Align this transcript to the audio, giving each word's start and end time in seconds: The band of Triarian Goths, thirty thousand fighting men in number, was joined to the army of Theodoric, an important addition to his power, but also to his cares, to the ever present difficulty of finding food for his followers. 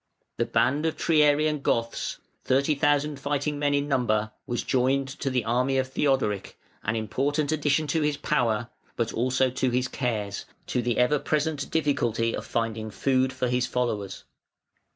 The 0.37 0.45
band 0.47 0.87
of 0.87 0.97
Triarian 0.97 1.61
Goths, 1.61 2.17
thirty 2.43 2.73
thousand 2.73 3.19
fighting 3.19 3.59
men 3.59 3.75
in 3.75 3.87
number, 3.87 4.31
was 4.47 4.63
joined 4.63 5.07
to 5.19 5.29
the 5.29 5.45
army 5.45 5.77
of 5.77 5.89
Theodoric, 5.89 6.57
an 6.83 6.95
important 6.95 7.51
addition 7.51 7.85
to 7.85 8.01
his 8.01 8.17
power, 8.17 8.69
but 8.95 9.13
also 9.13 9.51
to 9.51 9.69
his 9.69 9.87
cares, 9.87 10.45
to 10.65 10.81
the 10.81 10.97
ever 10.97 11.19
present 11.19 11.69
difficulty 11.69 12.35
of 12.35 12.47
finding 12.47 12.89
food 12.89 13.31
for 13.31 13.47
his 13.47 13.67
followers. 13.67 14.23